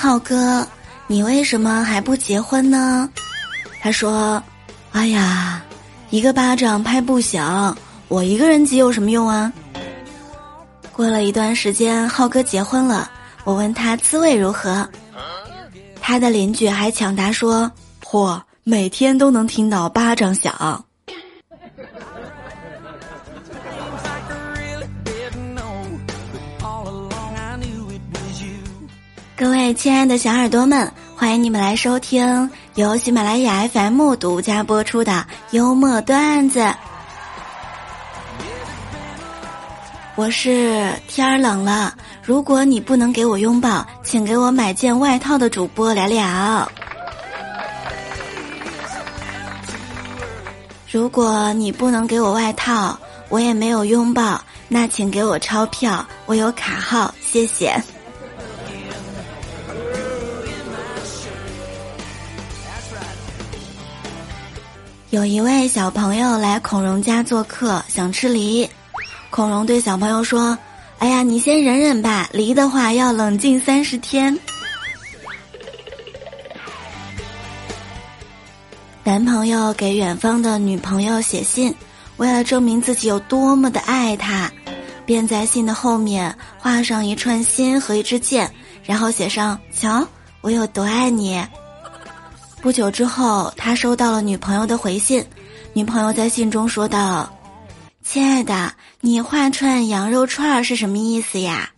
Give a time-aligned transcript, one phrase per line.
[0.00, 0.64] 浩哥，
[1.08, 3.10] 你为什么还不结婚呢？”
[3.82, 4.40] 他说
[4.92, 5.60] ：“哎呀，
[6.10, 9.52] 一个巴掌拍不响，我一个人急有什么用啊？”
[10.94, 13.10] 过了一段时间，浩哥结婚了，
[13.42, 14.88] 我问他滋味如何，
[16.00, 17.68] 他的邻居还抢答说
[18.04, 20.82] ：“嚯，每天都能听到巴掌响。”
[29.38, 36.74] 各位亲爱的小耳朵们，欢迎你们来收听由喜马拉雅 FM 独家播出的幽默段子。
[40.16, 46.68] 我是天儿冷了，如果你不能给我拥抱，请给我买件外套的主播聊聊。
[50.90, 57.80] 如果你不能给我外套，我也没有拥抱，那请给我钞票，我有卡号，谢谢。
[65.10, 68.68] 有一位小朋友来孔融家做客，想吃梨。
[69.30, 70.56] 孔融对小朋友说
[71.00, 74.38] ：“哎呀，你先忍忍吧，梨的话要冷静三十天。”
[79.02, 81.74] 男朋友给远方的女朋友写信，
[82.18, 84.50] 为了证明自己有多么的爱她，
[85.06, 88.50] 便在信的后面画上一串心和一支箭，
[88.84, 90.06] 然后写上：“瞧，
[90.42, 91.42] 我有多爱你。”
[92.60, 95.24] 不久之后，他收到了女朋友的回信。
[95.72, 97.32] 女朋友在信中说道
[98.02, 101.70] ：“亲爱的，你画串羊肉串儿是什么意思呀？”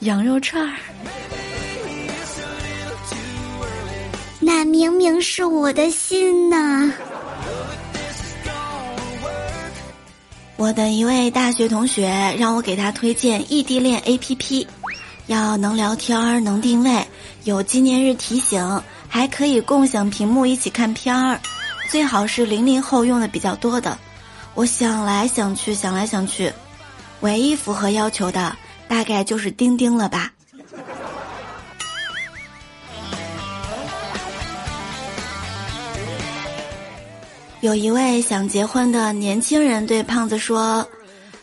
[0.00, 0.74] 羊肉串儿，
[4.40, 6.90] 那明明是我的心呐！
[10.56, 14.66] 我的一位大学同学让我给他推荐异地恋 APP，
[15.26, 17.06] 要能聊天儿、能定位、
[17.44, 18.80] 有纪念日提醒。
[19.14, 21.38] 还可以共享屏幕一起看片儿，
[21.88, 23.96] 最好是零零后用的比较多的。
[24.54, 26.52] 我想来想去，想来想去，
[27.20, 28.56] 唯一符合要求的
[28.88, 30.32] 大概就是钉钉了吧。
[37.60, 40.84] 有一位想结婚的年轻人对胖子说：“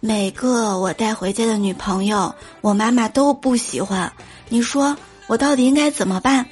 [0.00, 4.12] 每个我带回家的女朋友，我妈妈都不喜欢。
[4.50, 4.94] 你说
[5.28, 6.44] 我到底应该怎么办？”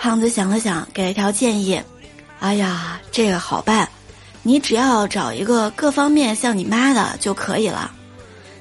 [0.00, 1.78] 胖子想了想，给了条建议
[2.40, 3.86] ：“哎呀，这个好办，
[4.42, 7.90] 你只要找一个各方面像你妈的就可以了。”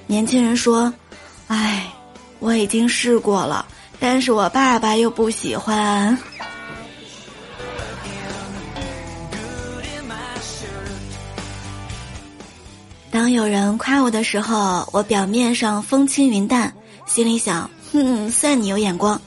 [0.05, 0.93] 年轻人说
[1.47, 1.87] ：“哎，
[2.39, 3.65] 我已经试过了，
[4.01, 6.17] 但是我爸爸又不喜欢。
[13.09, 16.73] ”当有人夸我的时候，我表面上风轻云淡，
[17.05, 19.17] 心里想：“哼，算你有眼光。”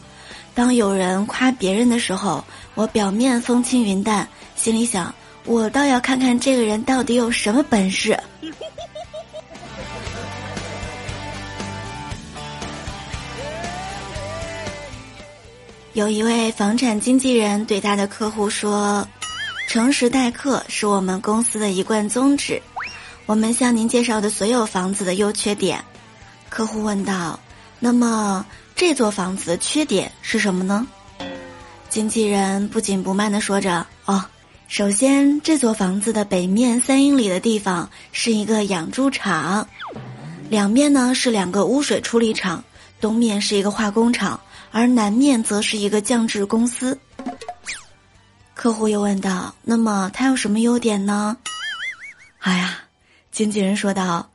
[0.55, 5.15] 当有人夸别人的时候，我表面风轻云淡，心里想：
[5.47, 8.19] 我倒要看看这个人到底有什么本事。
[15.95, 19.09] 有一位房产经纪人对他的客户说
[19.69, 22.61] ：“诚实待客是我们公司的一贯宗旨。
[23.25, 25.83] 我们向您介绍的所有房子的优缺点。”
[26.51, 27.41] 客户问道
[27.81, 28.45] ：“那么？”
[28.85, 30.85] 这座房子的缺点是什么呢？
[31.89, 34.25] 经纪人不紧不慢地说着：“哦，
[34.67, 39.69] 首先这座房子的北面三英里的地方是一个养猪场，
[40.51, 42.65] 两面呢是两个污水处理厂，
[43.01, 44.41] 东面是一个化工厂，
[44.73, 46.99] 而南面则是一个酱制公司。”
[48.53, 51.37] 客户又问道：“那么它有什么优点呢？”
[52.43, 52.79] 哎呀，
[53.31, 54.29] 经纪人说道。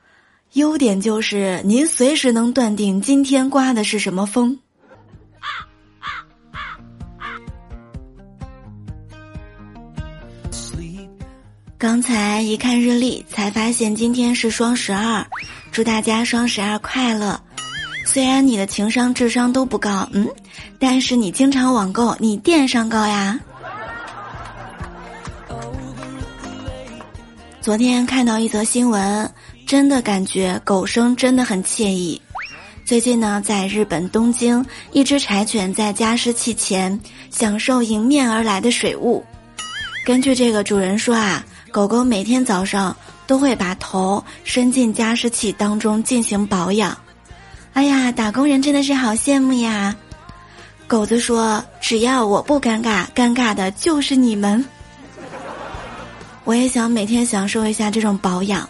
[0.53, 4.57] 优点就是您随时能断定今天刮的是什么风。
[11.79, 15.23] 刚才一看日历，才发现今天是双十二，
[15.71, 17.39] 祝大家双十二快乐！
[18.03, 20.27] 虽然你的情商、智商都不高，嗯，
[20.79, 23.39] 但是你经常网购，你电商高呀。
[27.61, 29.31] 昨天看到一则新闻。
[29.67, 32.19] 真的感觉狗生真的很惬意。
[32.85, 36.97] 最近呢，在日本东京，一只柴犬在加湿器前
[37.29, 39.21] 享受迎面而来的水雾。
[40.05, 42.95] 根据这个主人说啊，狗狗每天早上
[43.27, 46.97] 都会把头伸进加湿器当中进行保养。
[47.73, 49.93] 哎呀，打工人真的是好羡慕呀！
[50.87, 54.63] 狗子说：“只要我不尴尬，尴尬的就是你们。”
[56.45, 58.67] 我也想每天享受一下这种保养。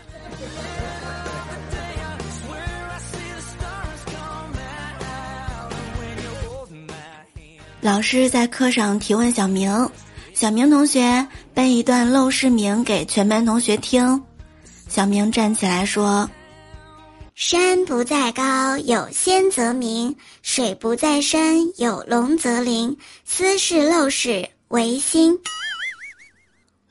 [7.88, 9.90] 老师在课上提问小明，
[10.34, 14.22] 小明同学背一段《陋室铭》给全班同学听。
[14.90, 16.30] 小明站起来说
[17.34, 22.98] ：“山不在高，有仙则名；水不在深，有龙则灵。
[23.24, 25.34] 斯是陋室，惟新。”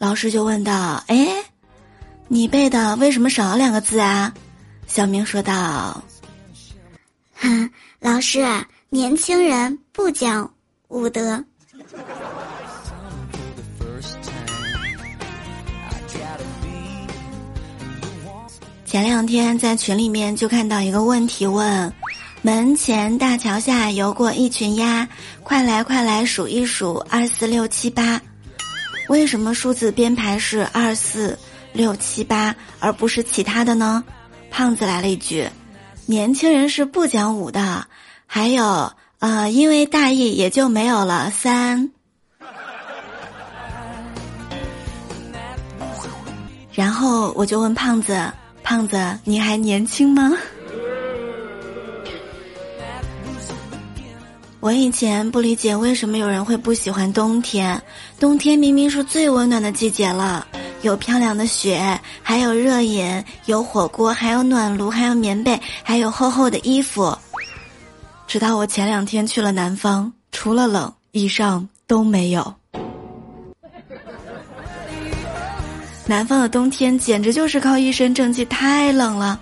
[0.01, 1.45] 老师就问道：“哎，
[2.27, 4.33] 你背的为什么少了两个字啊？”
[4.89, 6.03] 小明说道
[7.37, 7.71] ：“哼，
[8.01, 8.47] 老师，
[8.89, 10.51] 年轻人不讲。”
[10.89, 11.45] 武德。
[18.85, 21.93] 前两天在群里面就看到一个问题问：
[22.41, 25.07] 门前大桥下游过一群鸭，
[25.43, 28.21] 快来快来数一数二四六七八。
[29.09, 31.39] 为什么数字编排是二四
[31.73, 34.03] 六七八，而不是其他的呢？
[34.51, 35.49] 胖子来了一句：
[36.07, 37.87] 年轻人是不讲武的。
[38.25, 38.91] 还有。
[39.19, 41.91] 啊，因为大意也就没有了三。
[46.73, 48.31] 然后我就问胖子
[48.63, 50.35] ：“胖子，你还年轻吗？”
[54.61, 57.81] 我以前不理解为什么有人会不喜欢冬天，
[58.21, 60.47] 冬天明明是最温暖的季节了，
[60.83, 67.17] 有漂亮的雪，还有热饮，有火锅，还有暖炉，还有棉被，还有厚厚的衣服。
[68.27, 72.55] 直到我前两天去了南方，除了冷，以上都没有。
[76.07, 79.41] 南方的冬天简直就是靠一身正气，太冷了。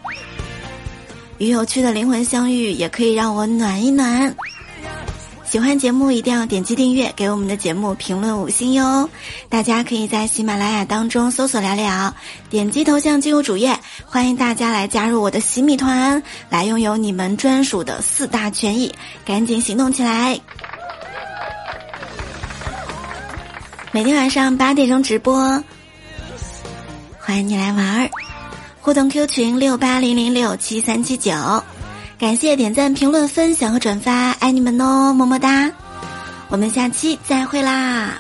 [1.38, 4.34] 与有趣的灵魂相遇，也可以让我暖一暖。
[5.44, 9.08] 喜欢节目一定要点击订阅，给我们的节目评论五星哟！
[9.48, 12.12] 大家可以在喜马拉雅当中搜索“聊聊”，
[12.50, 13.78] 点击头像进入主页，
[14.14, 18.94] 欢迎大家来加入我的喜米团，来拥有你们专属的四大权益，
[19.24, 20.38] 赶紧行动起来！
[23.90, 25.60] 每天晚上八点钟直播，
[27.18, 28.10] 欢迎你来玩儿，
[28.80, 31.32] 互动 Q 群六八零零六七三七九。
[32.16, 35.68] 感谢点赞、评论、分享和转发，爱你们哦，么么哒！
[36.50, 38.12] 我们下期再会啦。